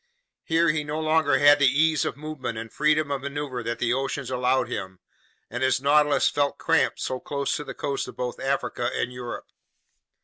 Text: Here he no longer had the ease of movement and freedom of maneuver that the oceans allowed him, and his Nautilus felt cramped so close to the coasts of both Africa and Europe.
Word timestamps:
Here 0.43 0.69
he 0.71 0.83
no 0.83 0.99
longer 0.99 1.37
had 1.37 1.59
the 1.59 1.67
ease 1.67 2.05
of 2.05 2.17
movement 2.17 2.57
and 2.57 2.73
freedom 2.73 3.11
of 3.11 3.21
maneuver 3.21 3.61
that 3.61 3.77
the 3.77 3.93
oceans 3.93 4.31
allowed 4.31 4.67
him, 4.67 4.99
and 5.47 5.61
his 5.61 5.79
Nautilus 5.79 6.27
felt 6.27 6.57
cramped 6.57 6.99
so 6.99 7.19
close 7.19 7.55
to 7.57 7.63
the 7.63 7.75
coasts 7.75 8.07
of 8.07 8.17
both 8.17 8.39
Africa 8.39 8.89
and 8.95 9.13
Europe. 9.13 9.45